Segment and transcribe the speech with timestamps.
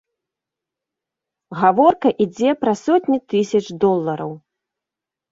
[1.59, 4.31] Гаворка ідзе пра сотні тысяч долараў.